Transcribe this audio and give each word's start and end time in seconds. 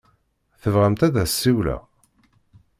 Tebɣamt 0.61 1.05
ad 1.07 1.15
as-ssiwleɣ? 1.23 1.81